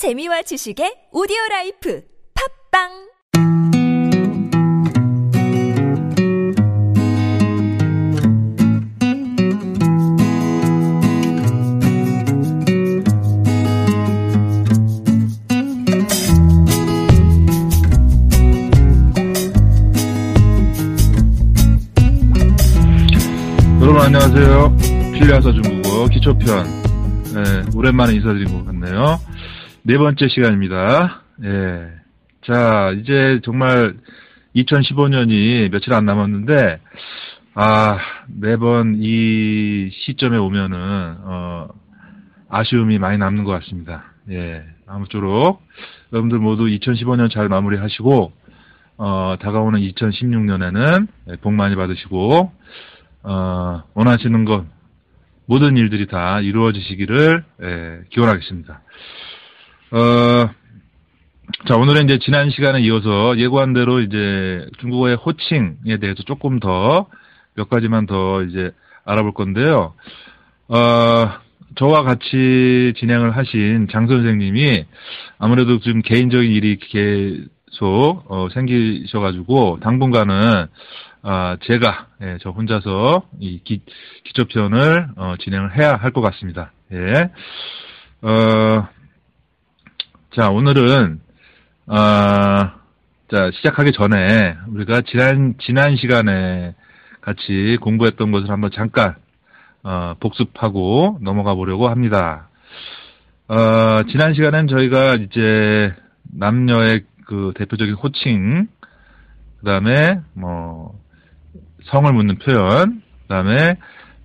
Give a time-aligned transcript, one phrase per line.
[0.00, 2.00] 재미와 지식의 오디오 라이프
[2.72, 2.88] 팝빵
[23.82, 24.76] 여러분 안녕하세요.
[25.12, 26.80] 필리아서 중국어 기초편.
[27.36, 29.20] 예, 오랜만에 인사드린 것 같네요.
[29.90, 31.20] 네 번째 시간입니다.
[31.42, 31.88] 예.
[32.46, 33.96] 자, 이제 정말
[34.54, 36.78] 2015년이 며칠 안 남았는데,
[37.54, 37.98] 아,
[38.28, 40.78] 매번 이 시점에 오면은,
[41.24, 41.68] 어,
[42.48, 44.04] 아쉬움이 많이 남는 것 같습니다.
[44.30, 44.62] 예.
[44.86, 45.60] 아무쪼록
[46.12, 48.32] 여러분들 모두 2015년 잘 마무리하시고,
[48.96, 51.08] 어, 다가오는 2016년에는
[51.40, 52.52] 복 많이 받으시고,
[53.24, 54.66] 어, 원하시는 것,
[55.46, 58.82] 모든 일들이 다 이루어지시기를, 예, 기원하겠습니다.
[59.92, 60.48] 어,
[61.66, 67.06] 자, 오늘은 이제 지난 시간에 이어서 예고한 대로 이제 중국어의 호칭에 대해서 조금 더,
[67.54, 68.70] 몇 가지만 더 이제
[69.04, 69.94] 알아볼 건데요.
[70.68, 70.76] 어,
[71.76, 74.84] 저와 같이 진행을 하신 장 선생님이
[75.38, 80.66] 아무래도 좀 개인적인 일이 계속, 어, 생기셔가지고, 당분간은,
[81.22, 83.82] 아, 제가, 예, 저 혼자서 이 기,
[84.24, 86.72] 기초편을, 어, 진행을 해야 할 것 같습니다.
[86.92, 87.30] 예.
[88.22, 88.88] 어,
[90.36, 91.20] 자, 오늘은,
[91.88, 92.76] 아,
[93.32, 96.76] 자, 시작하기 전에 우리가 지난, 지난 시간에
[97.20, 99.16] 같이 공부했던 것을 한번 잠깐,
[99.82, 102.48] 어, 복습하고 넘어가 보려고 합니다.
[103.48, 105.92] 어, 지난 시간엔 저희가 이제
[106.32, 108.68] 남녀의 그 대표적인 호칭,
[109.58, 110.96] 그 다음에 뭐,
[111.86, 113.74] 성을 묻는 표현, 그 다음에,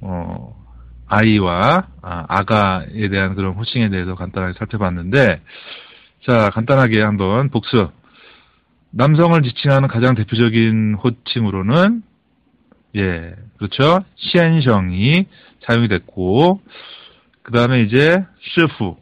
[0.02, 0.56] 어,
[1.08, 5.42] 아이와 아, 아가에 대한 그런 호칭에 대해서 간단하게 살펴봤는데,
[6.26, 7.92] 자, 간단하게 한번 복습.
[8.90, 12.02] 남성을 지칭하는 가장 대표적인 호칭으로는,
[12.95, 14.04] 예, 그렇죠.
[14.16, 15.27] 시엔성이
[15.67, 16.61] 사용이 됐고,
[17.44, 18.95] 그 다음에 이제, 시프,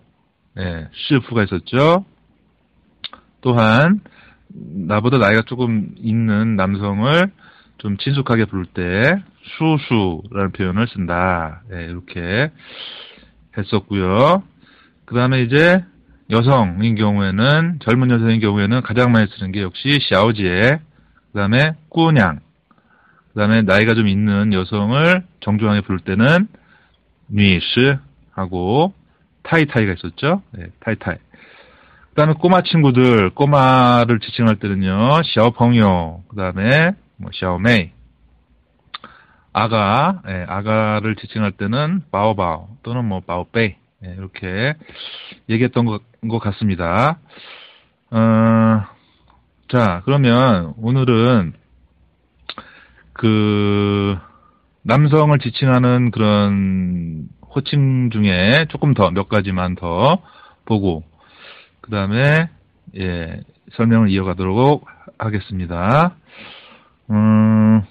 [0.60, 2.04] 예, 시프가 있었죠.
[3.40, 4.02] 또한,
[4.50, 7.32] 나보다 나이가 조금 있는 남성을
[7.78, 11.62] 좀 친숙하게 부를 때, 수수라는 표현을 쓴다.
[11.72, 12.52] 예, 이렇게
[13.58, 14.44] 했었고요.
[15.06, 15.86] 그 다음에 이제,
[16.34, 20.80] 여성인 경우에는 젊은 여성인 경우에는 가장 많이 쓰는 게 역시 샤오지에
[21.32, 22.40] 그다음에 꾸냥
[23.30, 26.48] 그다음에 나이가 좀 있는 여성을 정중하게 부를 때는
[27.30, 27.96] 女士
[28.32, 28.94] 하고
[29.44, 30.42] 太太가 있었죠.
[30.52, 31.18] 네, 太太.
[32.10, 37.92] 그다음에 꼬마 친구들 꼬마를 지칭할 때는요 小朋友 그다음에 뭐 小妹
[39.52, 44.76] 아가 예, 아가를 지칭할 때는 宝宝 또는 뭐 宝贝 예, 이렇게
[45.50, 47.20] 얘기했던 것, 것 같습니다.
[48.12, 48.84] 어,
[49.70, 51.54] 자, 그러면 오늘은
[53.14, 54.18] 그
[54.84, 60.22] 남성을 지칭하는 그런 호칭 중에 조금 더 몇 가지만 더
[60.66, 61.04] 보고
[61.82, 62.50] 그 다음에
[62.98, 63.42] 예,
[63.74, 64.86] 설명을 이어가도록
[65.18, 66.16] 하겠습니다.
[67.10, 67.82] 음,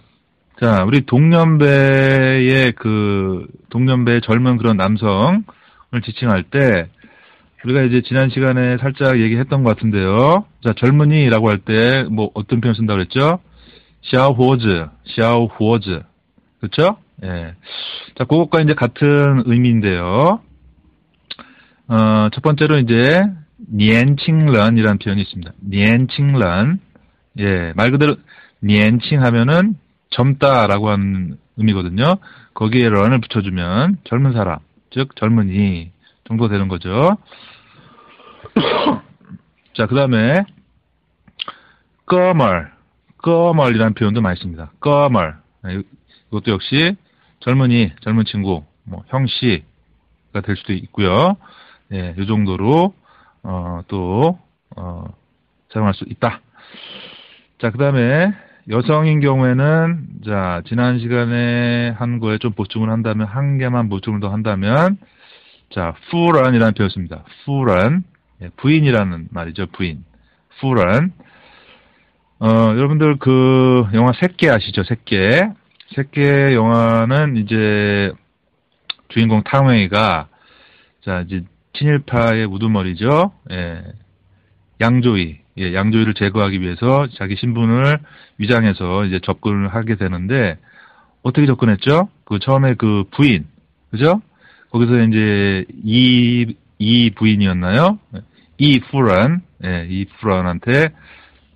[0.61, 5.62] 자, 우리 동년배의 그 동년배 젊은 그런 남성 을
[6.01, 6.89] 지칭할 때
[7.65, 10.45] 우리가 이제 지난 시간에 살짝 얘기했던 것 같은데요.
[10.65, 13.39] 자 젊은이라고 할 때 뭐 어떤 표현 쓴다고 그랬죠?
[14.11, 14.87] 샤오호즈,
[15.17, 16.03] 샤오호즈,
[16.61, 16.97] 그렇죠?
[17.23, 17.55] 예.
[18.17, 20.41] 자 그것과 이제 같은 의미인데요.
[21.89, 23.23] 어, 첫 번째로 이제
[23.73, 25.53] 니엔칭런이라는 표현이 있습니다.
[25.69, 26.81] 니엔칭런,
[27.39, 28.17] 예, 말 그대로
[28.65, 29.75] 니엔칭 하면은
[30.11, 32.17] 젊다라고 하는 의미거든요.
[32.55, 34.59] 거기에 런을 붙여주면 젊은 사람.
[34.93, 35.91] 즉 젊은이
[36.25, 37.17] 정도 되는 거죠.
[39.75, 40.45] 자, 그 다음에
[42.07, 42.73] 꺼멀,
[43.19, 44.73] 꺼멀이라는 표현도 많이 씁니다.
[44.81, 45.41] 꺼멀.
[46.29, 46.97] 이것도 역시
[47.41, 51.37] 젊은이, 젊은 친구, 뭐 형씨가 될 수도 있고요.
[51.93, 52.95] 예, 이 정도로
[53.43, 54.39] 어, 또
[54.77, 55.05] 어,
[55.73, 56.41] 사용할 수 있다.
[57.61, 58.33] 자, 그 다음에
[58.69, 64.99] 여성인 경우에는 자 지난 시간에 한 거에 좀 보충을 한다면 한 개만 보충을 더 한다면
[65.70, 67.25] 자 furan이라는 표현입니다.
[67.43, 68.05] furan
[68.41, 69.67] 예, 부인이라는 말이죠.
[69.73, 70.05] 부인
[70.59, 71.12] furan
[72.38, 74.85] 어 여러분들 그 영화 새끼 아시죠?
[74.85, 75.17] 새끼
[75.97, 76.20] 새끼
[76.55, 78.12] 영화는 이제
[79.09, 80.29] 주인공 탕웨이가
[81.05, 81.43] 자 이제
[81.73, 83.32] 친일파의 우두머리죠.
[83.50, 83.82] 예,
[84.81, 87.99] 양조위 예, 양조위를 제거하기 위해서 자기 신분을
[88.38, 90.58] 위장해서 이제 접근을 하게 되는데
[91.22, 92.08] 어떻게 접근했죠?
[92.25, 93.46] 그 처음에 그 부인,
[93.90, 94.22] 그죠?
[94.70, 97.99] 거기서 이제 이, 이 부인이었나요?
[98.58, 100.90] 이프런, 예, 이프런한테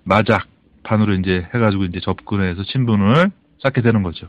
[0.03, 3.31] 마작판으로 이제 해가지고 이제 접근해서 친분을
[3.63, 4.27] 쌓게 되는 거죠.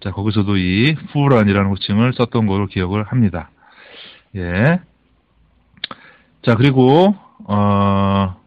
[0.00, 3.50] 자, 거기서도 이 후런이라는 호칭을 썼던 걸로 기억을 합니다.
[4.36, 4.80] 예.
[6.42, 7.14] 자, 그리고,
[7.44, 8.39] 어,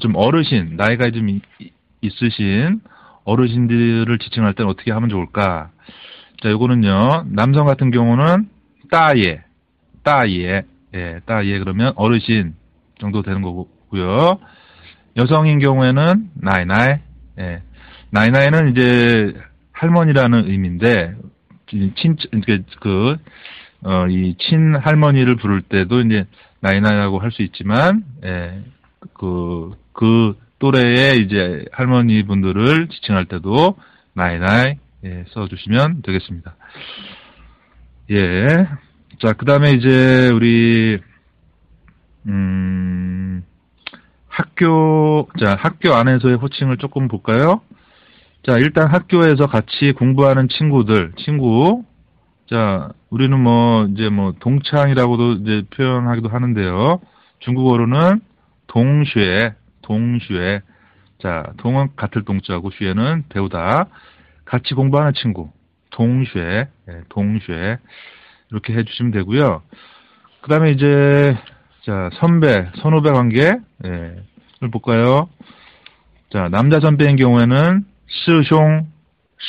[0.00, 1.40] 좀 어르신, 나이가 좀 이-
[2.00, 2.80] 있으신
[3.24, 5.70] 어르신들을 지칭할 때는 어떻게 하면 좋을까?
[6.42, 8.48] 자, 요거는요, 남성 같은 경우는
[8.90, 9.42] 따예,
[10.02, 10.62] 따예,
[10.94, 12.54] 예, 따예 그러면 어르신
[13.00, 14.38] 정도 되는 거고요.
[15.16, 16.96] 여성인 경우에는 나이나이,
[17.40, 17.62] 예,
[18.10, 19.34] 나이나이는 이제
[19.72, 21.14] 할머니라는 의미인데,
[21.66, 22.16] 친,
[22.80, 23.16] 그,
[23.82, 26.24] 어, 이 친할머니를 부를 때도 이제
[26.60, 28.62] 나이나이라고 할 수 있지만, 예,
[29.14, 33.76] 그, 그 또래의 이제 할머니 분들을 지칭할 때도
[34.14, 36.56] 나이나이, 예, 써주시면 되겠습니다.
[38.10, 38.46] 예.
[39.20, 40.98] 자, 그 다음에 이제 우리,
[42.26, 43.44] 음,
[44.28, 47.60] 학교, 자, 학교 안에서의 호칭을 조금 볼까요?
[48.46, 51.84] 자, 일단 학교에서 같이 공부하는 친구들, 친구.
[52.48, 57.00] 자, 우리는 뭐, 이제 뭐, 동창이라고도 이제 표현하기도 하는데요.
[57.40, 58.20] 중국어로는
[58.76, 60.60] 동쉐, 동쉐.
[61.22, 63.86] 자, 동은 같을 동자고, 쉐는 배우다.
[64.44, 65.50] 같이 공부하는 친구.
[65.88, 67.78] 동쉐, 예, 동쉐.
[68.50, 69.62] 이렇게 해주시면 되고요.
[70.42, 71.38] 그 다음에 이제,
[71.86, 73.56] 자, 선배, 선후배 관계,
[73.86, 74.16] 예,
[74.60, 75.30] 를 볼까요?
[76.30, 77.82] 자, 남자 선배인 경우에는,
[78.26, 78.84] 시숑,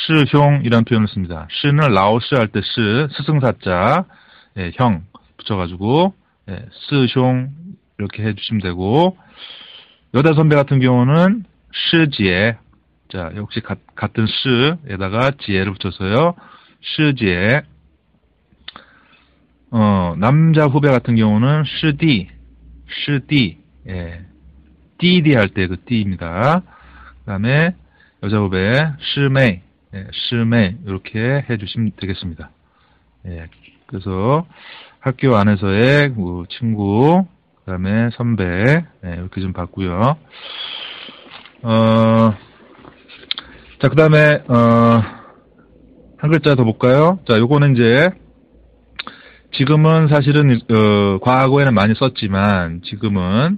[0.08, 1.50] 시숑이라는 표현을 씁니다.
[1.52, 4.06] 시는 라오스 할 때 시, 스승사자,
[4.58, 5.04] 예, 형,
[5.38, 6.14] 붙여가지고,
[6.50, 7.50] 예, 시숑,
[8.00, 9.18] 이렇게 해주시면 되고,
[10.14, 12.58] 여자 선배 같은 경우는, 시지에,
[13.12, 16.36] 자, 역시 가, 같은 시에다가 지혜를 붙여서요,
[16.82, 17.62] 시지에,
[19.72, 22.30] 어, 남자 후배 같은 경우는 시디,
[23.06, 23.58] 시디,
[23.90, 24.26] 예,
[24.98, 26.62] 띠디 할 때 그 띠입니다.
[26.62, 27.76] 그 다음에
[28.24, 28.74] 여자 후배
[29.14, 29.60] 시메이,
[29.94, 32.50] 예, 시메이 이렇게 해주시면 되겠습니다.
[33.28, 33.48] 예,
[33.88, 34.48] 그래서
[35.00, 37.28] 학교 안에서의 그 친구,
[37.68, 40.16] 그 다음에 선배 예, 이렇게 좀 봤고요.
[41.64, 42.34] 어,
[43.81, 45.04] 자, 그 다음에 어,
[46.18, 47.19] 한 글자 더 볼까요?
[47.28, 48.08] 자, 요거는 이제
[49.52, 53.58] 지금은 사실은 어, 과거에는 많이 썼지만 지금은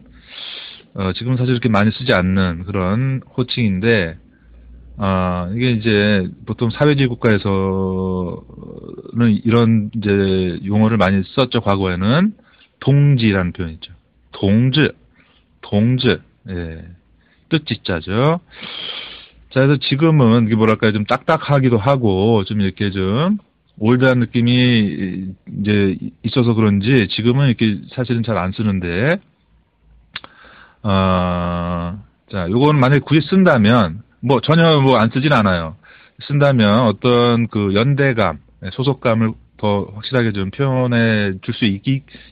[0.96, 4.18] 어, 지금 사실 이렇게 많이 쓰지 않는 그런 호칭인데
[4.98, 7.54] 아 이게 이제 보통 사회주의 국가에서는
[9.44, 12.34] 이런 이제 용어를 많이 썼죠 과거에는
[12.80, 13.99] 동지라는 표현 있죠
[14.32, 14.90] 동지
[15.62, 16.18] 동지
[16.50, 16.84] 예
[17.50, 18.40] 뜻짓자죠
[19.52, 23.38] 자 그래서 지금은 이게 뭐랄까 좀 딱딱하기도 하고 좀 이렇게 좀
[23.80, 29.20] 올드한 느낌이 이제 있어서 그런지 지금은 이렇게 사실은 잘 안 쓰는데
[30.84, 32.00] 어,
[32.32, 35.76] 자, 요건 만약에 굳이 쓴다면, 뭐 전혀 뭐 안 쓰진 않아요.
[36.28, 38.40] 쓴다면 어떤 그 연대감,
[38.74, 41.66] 소속감을 더 확실하게 좀 표현해 줄 수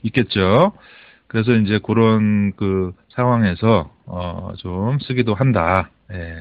[0.02, 0.72] 있겠죠.
[1.28, 5.90] 그래서 이제 그런 그 상황에서, 어, 좀 쓰기도 한다.
[6.12, 6.40] 예.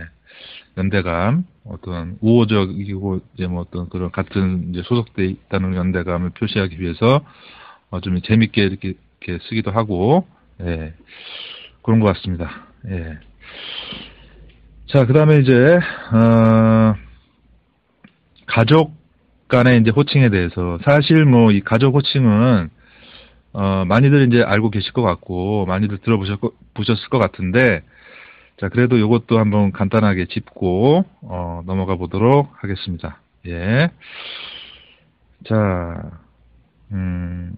[0.77, 7.25] 연대감, 어떤 우호적이고, 이제 뭐 어떤 그런 같은 이제 소속돼 있다는 연대감을 표시하기 위해서,
[7.89, 10.25] 어, 좀 재밌게 이렇게, 이렇게 쓰기도 하고,
[10.61, 10.93] 예.
[11.83, 12.67] 그런 것 같습니다.
[12.89, 13.17] 예.
[14.87, 15.79] 자, 그 다음에 이제,
[16.13, 16.95] 어,
[18.45, 18.95] 가족
[19.49, 22.69] 간의 이제 호칭에 대해서, 사실 뭐, 이 가족 호칭은,
[23.59, 26.39] 어, 많이들 이제 알고 계실 것 같고, 많이들 들어보셨,
[26.75, 27.81] 보셨을 것 같은데,
[28.61, 33.19] 자, 그래도 이것도 한번 간단하게 짚고, 어, 넘어가 보도록 하겠습니다.
[33.47, 33.89] 예.
[35.47, 36.11] 자,
[36.91, 37.57] 음,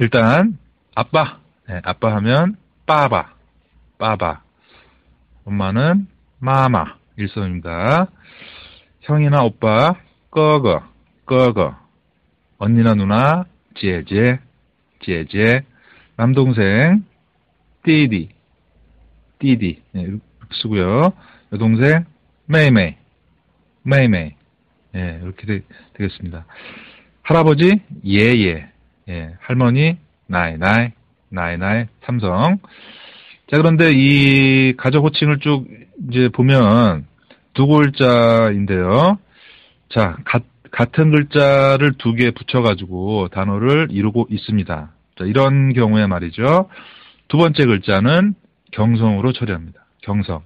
[0.00, 0.58] 일단,
[0.96, 1.38] 아빠.
[1.68, 2.56] 네, 아빠 하면,
[2.86, 3.34] 빠바,
[3.98, 4.42] 빠바.
[5.44, 6.08] 엄마는
[6.40, 8.08] 마마, 일성입니다.
[9.02, 9.94] 형이나 오빠,
[10.32, 10.82] 꺼거,
[11.24, 11.76] 꺼거.
[12.58, 13.44] 언니나 누나,
[13.76, 14.40] 제제,
[15.06, 15.62] 제제.
[16.16, 17.04] 남동생,
[17.84, 18.30] 띠디,
[19.38, 19.82] 띠디.
[19.92, 20.20] 네, 이렇게
[20.62, 21.12] 쓰고요.
[21.52, 22.04] 여동생,
[22.46, 22.94] 메이메이,
[23.82, 24.32] 메이메이.
[24.96, 25.60] 예, 이렇게 되,
[25.96, 26.46] 겠습니다
[27.22, 28.68] 할아버지, 예예.
[29.08, 29.96] 예, 할머니,
[30.26, 30.90] 나이 나이.
[31.28, 32.58] 나이 나이 삼성.
[33.50, 35.66] 자, 그런데 이 가족 호칭을 쭉
[36.08, 37.06] 이제 보면
[37.52, 39.18] 두 글자인데요.
[39.90, 44.92] 자, 가, 같은 글자를 두 개 붙여가지고 단어를 이루고 있습니다.
[45.16, 46.68] 자, 이런 경우에 말이죠.
[47.28, 48.34] 두 번째 글자는
[48.72, 49.84] 경성으로 처리합니다.
[50.02, 50.42] 경성.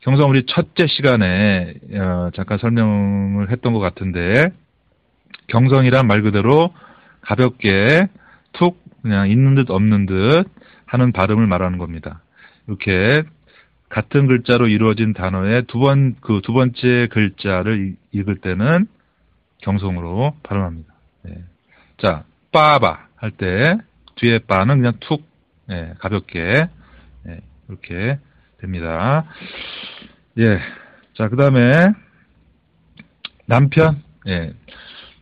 [0.00, 4.48] 경성 우리 첫째 시간에 어, 잠깐 설명을 했던 것 같은데
[5.48, 6.72] 경성이란 말 그대로
[7.20, 8.08] 가볍게
[8.52, 10.44] 툭 그냥 있는 듯 없는 듯
[10.86, 12.22] 하는 발음을 말하는 겁니다.
[12.66, 13.22] 이렇게
[13.88, 18.86] 같은 글자로 이루어진 단어의 두 번, 그 두 번째 글자를 읽을 때는
[19.58, 20.94] 경성으로 발음합니다.
[21.28, 21.34] 예.
[21.98, 23.78] 자, 빠바 할 때
[24.16, 25.24] 뒤에 빠는 그냥 툭
[25.70, 26.66] 예, 가볍게
[27.28, 28.18] 예, 이렇게
[28.58, 29.24] 됩니다.
[30.38, 30.58] 예.
[31.14, 31.92] 자, 그다음에
[33.46, 34.02] 남편.
[34.26, 34.52] 예.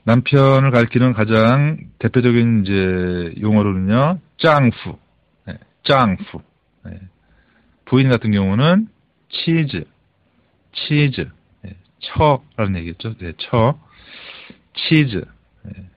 [0.05, 4.19] 남편을 가리키는 가장 대표적인 이제 용어로는요.
[4.39, 4.99] 짱후.
[5.49, 6.43] 예, 짱후.
[6.89, 7.01] 예.
[7.85, 8.89] 부인 같은 경우는
[9.29, 9.85] 치즈.
[10.73, 11.29] 치즈.
[11.67, 13.15] 예, 처라는 얘기겠죠.
[13.19, 13.79] 네, 처.
[14.75, 15.23] 妻子.
[15.67, 15.91] 예.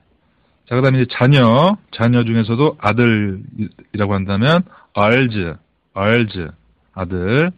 [0.74, 5.54] 자, 그 다음에 이제 자녀, 자녀 중에서도 아들이라고 한다면, 儿子,
[5.94, 6.50] 儿子,
[6.96, 7.52] 아들.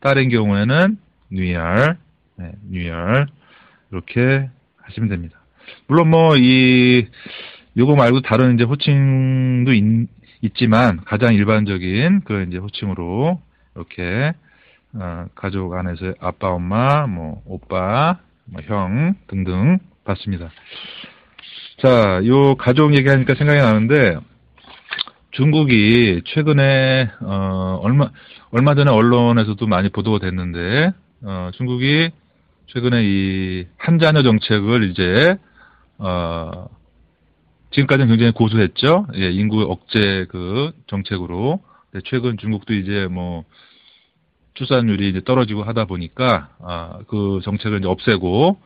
[0.00, 0.96] 딸인 경우에는
[1.30, 1.98] 女儿,
[2.36, 3.26] 네, 女儿.
[3.92, 4.48] 이렇게
[4.80, 5.38] 하시면 됩니다.
[5.88, 7.06] 물론 뭐, 이,
[7.76, 13.42] 요거 말고 다른 이제 호칭도 있, 지만 가장 일반적인 그 이제 호칭으로
[13.74, 14.32] 이렇게,
[14.94, 20.50] 어, 가족 안에서 아빠, 엄마, 뭐, 오빠, 뭐 형 등등 받습니다.
[21.84, 24.16] 자, 요 가족 얘기하니까 생각이 나는데
[25.32, 28.10] 중국이 최근에 어 얼마
[28.52, 30.92] 얼마 전에 언론에서도 많이 보도가 됐는데
[31.24, 32.08] 어 중국이
[32.68, 35.36] 최근에 이 한자녀 정책을 이제
[35.98, 36.68] 어
[37.72, 39.06] 지금까지는 굉장히 고수했죠.
[39.16, 41.60] 예, 인구 억제 그 정책으로.
[42.06, 43.44] 최근 중국도 이제 뭐
[44.54, 48.58] 출산율이 이제 떨어지고 하다 보니까 아, 그 정책을 이제 없애고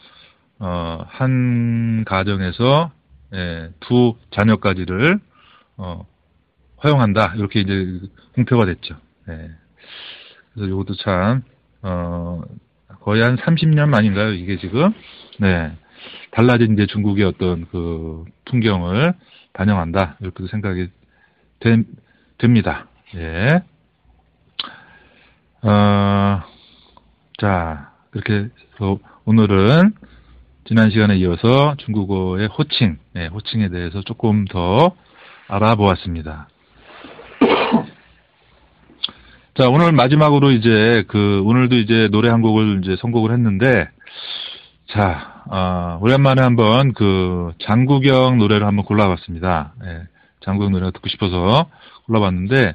[0.61, 2.93] 어, 한 가정에서
[3.35, 5.19] 예, 두 자녀까지를
[5.77, 6.07] 어,
[6.83, 8.01] 허용한다 이렇게 이제
[8.35, 8.97] 공표가 됐죠.
[9.29, 9.51] 예.
[10.53, 11.43] 그래서 이것도 참
[11.83, 12.43] 어,
[13.01, 14.93] 거의 한 30년 만인가요 이게 지금
[15.39, 15.77] 네
[16.31, 19.15] 달라진 이제 중국의 어떤 그 풍경을
[19.53, 20.89] 반영한다 이렇게도 생각이
[21.61, 21.83] 되,
[22.39, 22.87] 됩니다.
[23.15, 23.63] 예.
[25.63, 26.43] 어,
[27.39, 29.93] 자 그렇게 해서 오늘은
[30.69, 34.95] 지난 시간에 이어서 중국어의 호칭, 네, 호칭에 대해서 조금 더
[35.49, 36.47] 알아보았습니다.
[39.55, 43.89] 자, 오늘 마지막으로 이제 그 오늘도 이제 노래 한 곡을 이제 선곡을 했는데
[44.89, 49.73] 자, 어, 오랜만에 한번 그 장구경 노래를 한번 골라봤습니다.
[49.87, 50.03] 예,
[50.41, 51.71] 장구경 노래가 듣고 싶어서
[52.05, 52.75] 골라봤는데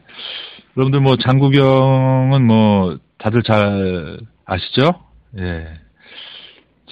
[0.75, 4.93] 여러분들 뭐 장구경은 뭐 다들 잘 아시죠?
[5.37, 5.82] 예.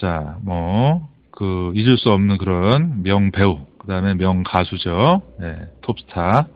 [0.02, 5.22] 자, 뭐, 그, 잊을 수 없는 그런 명배우, 그 다음에 명가수죠.
[5.40, 6.48] 네, 톱스타.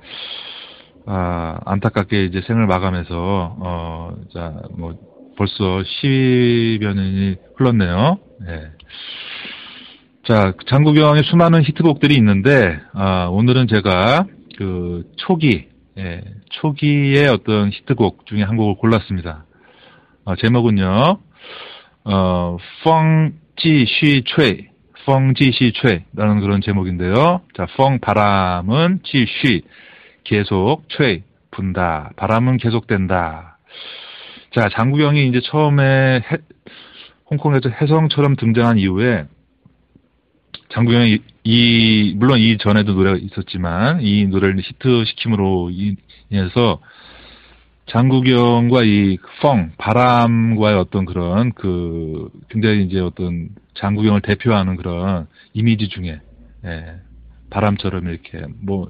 [1.06, 4.96] 아, 안타깝게 이제 생을 마감해서, 어, 자, 뭐,
[5.38, 8.18] 벌써 10여 년이 흘렀네요.
[8.48, 8.62] 네.
[10.28, 14.26] 자, 장국영의 수많은 히트곡들이 있는데, 아, 오늘은 제가
[14.58, 15.68] 그 초기,
[16.00, 19.46] 예, 초기의 어떤 히트곡 중에 한 곡을 골랐습니다.
[20.24, 21.20] 어, 제목은요,
[22.05, 24.69] 어, 펑지쉬吹,
[25.05, 27.43] 펑지쉬吹라는 그런 제목인데요.
[27.55, 29.63] 자, 펑 바람은 지쉬
[30.25, 32.11] 계속吹분다.
[32.17, 33.59] 바람은 계속된다.
[34.55, 36.37] 자, 장구경이 이제 처음에 해,
[37.31, 39.25] 홍콩에서 해성처럼 등장한 이후에
[40.71, 45.71] 장구경이 이, 이, 물론 이 전에도 노래가 있었지만 이 노래를 히트 시킴으로
[46.31, 46.81] 인해서
[47.88, 56.20] 장구경과 이 펑, 바람과의 어떤 그런 그 굉장히 이제 어떤 장구경을 대표하는 그런 이미지 중에
[56.66, 56.96] 예,
[57.50, 58.90] 바람처럼 이렇게 뭐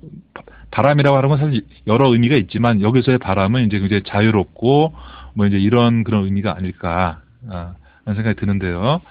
[0.72, 4.94] 바람이라고 하는 건 사실 여러 의미가 있지만 여기서의 바람은 이제 굉장히 자유롭고
[5.34, 7.76] 뭐 이제 이런 그런 의미가 아닐까 아,
[8.06, 9.02] 하는 생각이 드는데요.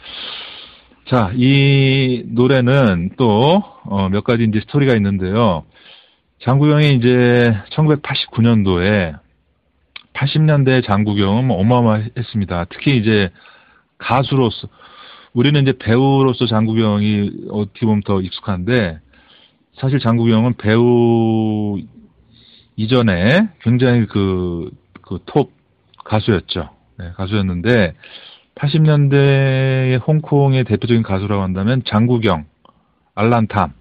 [1.06, 5.64] 자, 이 노래는 또몇 어, 가지 이제 스토리가 있는데요.
[6.42, 9.23] 장구경이 이제 1989년도에
[10.14, 12.66] 80년대 장구경은 뭐 어마어마했습니다.
[12.70, 13.30] 특히 이제
[13.98, 14.68] 가수로서
[15.32, 18.98] 우리는 이제 배우로서 장구경이 어떻게 보면 더 익숙한데
[19.80, 21.78] 사실 장구경은 배우
[22.76, 24.70] 이전에 굉장히 그
[25.04, 25.52] 그 톱
[26.04, 26.70] 가수였죠.
[26.98, 27.94] 네, 가수였는데
[28.54, 32.44] 80년대의 홍콩의 대표적인 가수라고 한다면 장구경,
[33.14, 33.72] 알란탐,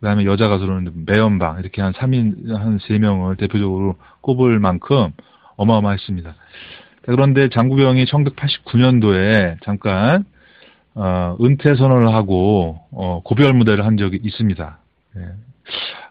[0.00, 5.12] 그다음에 여자 가수로는 매연방 이렇게 한 3인 한 3명을 대표적으로 꼽을 만큼
[5.60, 6.34] 어마어마했습니다.
[7.02, 10.24] 그런데 장구경이 1989년도에 잠깐
[10.94, 14.78] 어, 은퇴 선언을 하고 어, 고별 무대를 한 적이 있습니다.
[15.16, 15.20] 예.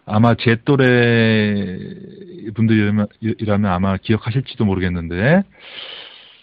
[0.06, 1.78] 아마 제 또래
[2.56, 5.44] 분들이라면 아마 기억하실지도 모르겠는데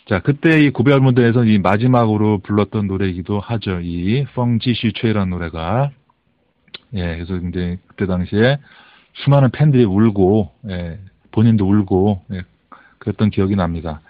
[0.09, 3.81] 자 그때 이 고별 무대에서 이 마지막으로 불렀던 노래이기도 하죠.
[3.83, 5.91] 이 펑지시 최라는 노래가
[6.95, 8.59] 예 그래서 이제 그때 당시에
[9.15, 10.99] 수많은 팬들이 울고 예,
[11.33, 12.43] 본인도 울고 예,
[13.07, 14.01] 그랬던 기억이 납니다.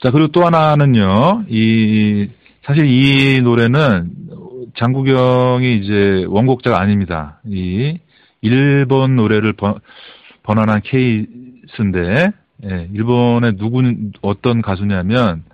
[0.00, 1.44] 자 그리고 또 하나는요.
[1.48, 2.28] 이
[2.64, 4.10] 사실 이 노래는
[4.76, 7.40] 장국영이 이제 원곡자가 아닙니다.
[7.46, 7.98] 이
[8.40, 9.78] 일본 노래를 번,
[10.42, 12.30] 번안한 케이스인데
[12.64, 15.44] 예, 일본의 누구는 어떤 가수냐면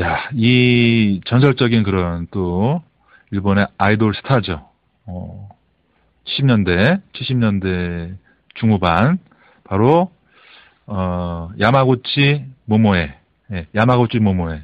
[0.00, 2.82] 야, 이 전설적인 그런 또
[3.30, 4.66] 일본의 아이돌 스타죠.
[5.06, 5.48] 어,
[6.24, 8.16] 10년대, 70년대
[8.54, 9.18] 중후반
[9.64, 10.10] 바로
[10.86, 13.14] 어, 야마구치 모모에,
[13.52, 14.62] 예, 야마구치 모모에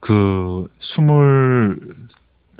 [0.00, 1.78] 그 스물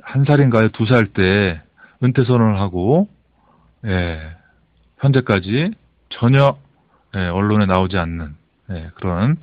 [0.03, 1.61] 한 살인가요, 두 살 때
[2.03, 3.09] 은퇴 선언을 하고
[3.87, 4.21] 예,
[4.99, 5.73] 현재까지
[6.11, 6.57] 전혀
[7.17, 8.35] 예, 언론에 나오지 않는
[8.71, 9.37] 예, 그런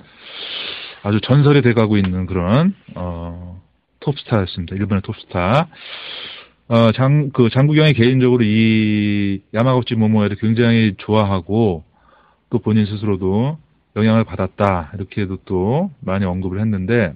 [1.03, 3.61] 아주 전설이 돼가고 있는 그런 어,
[4.01, 4.75] 톱스타였습니다.
[4.75, 5.67] 일본의 톱스타.
[6.69, 11.83] 어, 장, 그 장국영이 개인적으로 이 야마구치 모모에를 굉장히 좋아하고
[12.51, 13.57] 또 본인 스스로도
[13.95, 17.15] 영향을 받았다 이렇게도 또 많이 언급을 했는데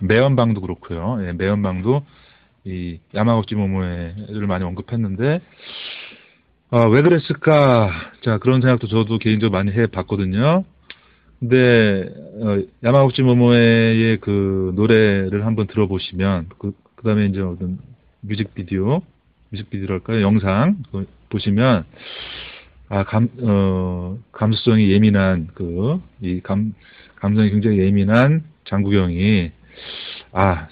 [0.00, 1.18] 매연방도 그렇고요.
[1.26, 2.04] 예, 매연방도
[2.64, 5.40] 이 야마구치 모모에를 많이 언급했는데
[6.72, 7.90] 어, 왜 그랬을까?
[8.22, 10.64] 자 그런 생각도 저도 개인적으로 많이 해봤거든요.
[11.38, 17.78] 근데 어, 야마구치 모모에의 그 노래를 한번 들어보시면 그 그다음에 이제 어떤
[18.20, 19.00] 뮤직비디오
[19.50, 20.82] 뮤직비디오랄까요 영상
[21.30, 21.84] 보시면
[22.90, 26.74] 아 감 어 감수성이 예민한 그 이 감
[27.16, 29.52] 감성이 굉장히 예민한 장국영이
[30.32, 30.68] 아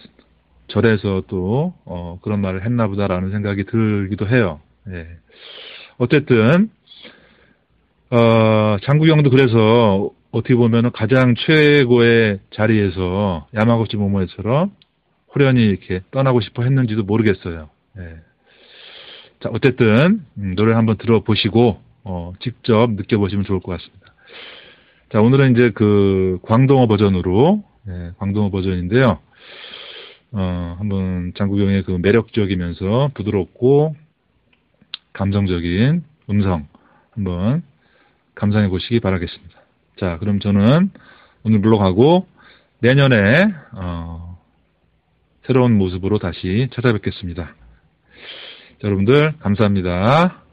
[0.68, 4.60] 절에서 또 어, 그런 말을 했나 보다라는 생각이 들기도 해요.
[4.88, 5.06] 예.
[5.98, 6.70] 어쨌든
[8.10, 14.72] 어, 장국영도 그래서 어떻게 보면 가장 최고의 자리에서 야마구치 모모에처럼
[15.34, 17.70] 호련히 이렇게 떠나고 싶어 했는지도 모르겠어요.
[17.98, 18.16] 예.
[19.40, 24.14] 자, 어쨌든 음, 노래 한번 들어보시고 어, 직접 느껴보시면 좋을 것 같습니다.
[25.10, 29.18] 자, 오늘은 이제 그 광동어 버전으로 예, 광동어 버전인데요.
[30.32, 33.96] 어, 한번 장국영의 그 매력적이면서 부드럽고
[35.14, 36.68] 감성적인 음성
[37.12, 37.62] 한번
[38.34, 39.58] 감상해 보시기 바라겠습니다.
[39.98, 40.90] 자, 그럼 저는
[41.42, 42.26] 오늘 물러가고
[42.80, 44.38] 내년에 어,
[45.46, 47.44] 새로운 모습으로 다시 찾아뵙겠습니다.
[47.44, 47.54] 자,
[48.84, 50.47] 여러분들 감사합니다.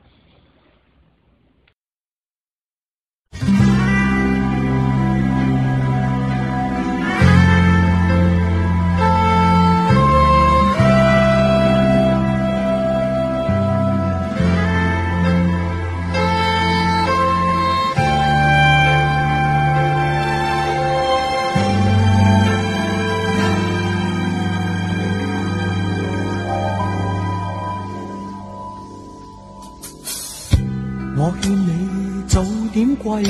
[33.05, 33.29] 归去，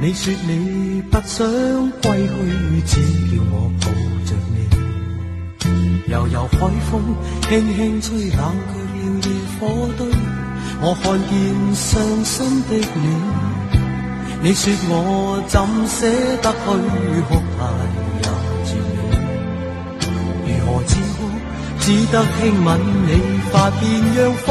[0.00, 1.46] 你说你不想
[2.00, 2.32] 归去，
[2.86, 2.92] 只
[3.36, 3.84] 叫我抱
[4.24, 4.56] 着你。
[6.10, 6.58] 悠悠海
[6.90, 6.92] 风
[7.42, 8.40] 轻轻吹，冷
[8.72, 9.28] 却了野
[9.60, 9.60] 火
[9.98, 10.00] 堆。
[10.80, 11.32] 我看见
[11.74, 11.84] 伤
[12.24, 13.06] 心的你，
[14.42, 14.92] 你说我
[15.46, 16.00] 怎舍
[16.40, 16.64] 得去
[17.28, 17.60] 哭太
[18.22, 18.24] 也
[18.64, 18.72] 绝
[19.04, 19.12] 美。
[20.46, 21.28] 如何止哭？
[21.80, 22.66] 只得轻吻
[23.06, 23.10] 你
[23.52, 23.82] 发边，
[24.16, 24.48] 让风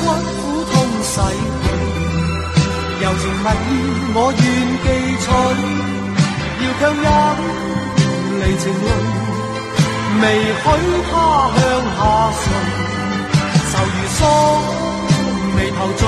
[0.00, 1.14] 要將憂鬱苦痛洗
[1.62, 1.66] 去，
[3.00, 3.70] 柔情蜜意
[4.14, 4.42] 我願
[4.84, 4.86] 記
[5.20, 5.26] 取，
[6.62, 7.06] 要強忍
[8.40, 8.82] 離情淚，
[10.20, 10.24] 未
[10.62, 10.64] 許
[11.10, 11.12] 他
[11.56, 11.58] 向
[11.96, 11.98] 下
[12.40, 12.42] 垂。
[13.70, 14.20] 愁如鎖，
[15.56, 16.02] 眉頭盡，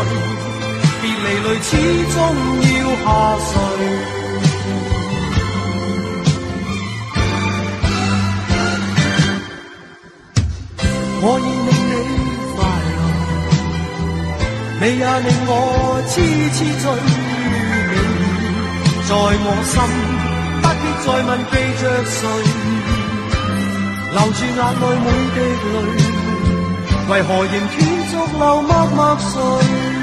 [1.03, 1.71] 別離淚始
[2.13, 2.15] 終
[2.69, 2.75] 要
[3.05, 3.07] 下
[3.47, 3.51] 垂。
[11.25, 11.41] 我已
[14.83, 16.13] 你也令我痴
[16.51, 16.85] 痴醉。
[18.85, 19.79] 你在我心，
[20.61, 22.19] 不必再问记着谁，
[24.11, 25.39] 留住眼泪每滴
[25.71, 25.75] 泪，
[27.09, 30.02] 为何仍断续流默默垂？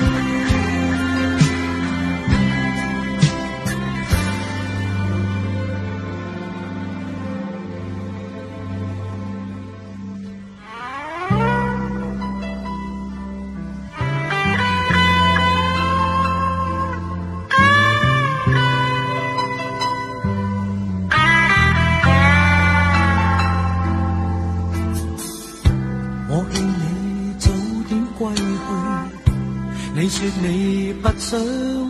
[31.30, 31.40] 想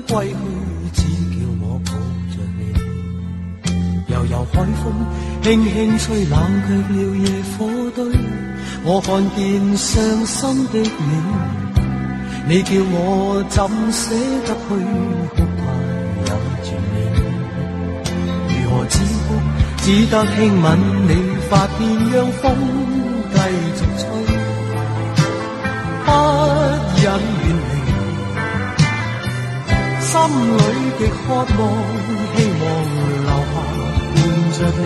[0.06, 0.36] 歸去，
[0.91, 1.91] 只叫我抱
[2.30, 2.62] 着你。
[4.13, 4.84] 悠悠海風
[5.43, 6.36] 輕輕吹，冷
[6.67, 7.25] 卻了野
[7.58, 7.58] 火
[7.95, 7.97] 堆。
[8.84, 9.39] 我看見
[9.78, 9.88] 傷
[10.25, 11.12] 心的你，
[12.49, 14.12] 你叫我怎捨
[14.45, 14.67] 得去
[15.32, 15.62] 哭怕
[16.25, 16.30] 忍
[16.65, 16.97] 住你？
[18.52, 19.28] 如何止哭？
[19.78, 20.67] 只得轻吻
[21.08, 21.15] 你
[21.49, 22.43] 髮邊，讓風
[23.32, 23.39] 繼
[23.80, 24.04] 續吹，
[26.06, 26.08] 不
[27.02, 27.38] 忍。
[30.10, 30.17] 心
[30.58, 30.62] 里
[30.98, 31.45] 極渴望，
[32.34, 32.63] 希望
[33.26, 33.54] 留下
[34.15, 34.17] 伴
[34.58, 34.82] 着你。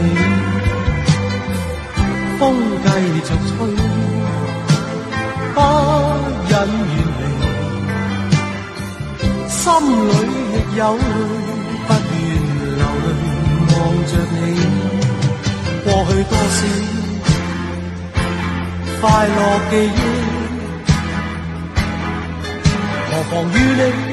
[2.38, 2.42] 風
[2.84, 2.88] 繼
[3.24, 3.56] 續吹，
[5.56, 5.58] 不
[6.50, 6.54] 忍
[6.92, 7.22] 遠離。
[9.48, 9.62] 心
[10.10, 10.12] 里
[10.52, 11.02] 亦有淚，
[11.88, 12.22] 不願
[12.76, 13.08] 流淚
[13.72, 13.74] 望
[14.10, 14.36] 着你。
[15.86, 16.60] 過去多少
[19.00, 20.02] 快樂記憶，
[23.10, 24.13] 何妨與你？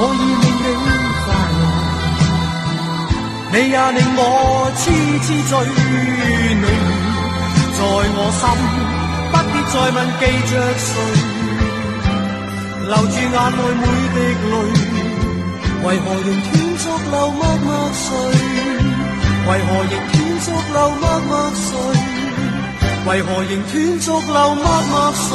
[0.00, 0.88] 我已令你
[1.24, 1.26] 快
[1.58, 1.60] 樂，
[3.52, 4.22] 你也令我
[4.76, 4.80] 痴
[5.24, 5.52] 痴醉。
[6.60, 6.64] 你
[7.74, 8.42] 在我心，
[9.32, 10.52] 不必再問記着
[10.86, 10.90] 誰，
[12.86, 13.82] 留住眼內每
[14.14, 14.16] 滴
[14.48, 14.54] 淚，
[15.84, 18.06] 為何仍斷續流默默睡？
[19.48, 21.30] 為何仍斷續流默默
[21.66, 21.70] 睡？
[23.06, 25.28] 為何仍斷續流默默睡？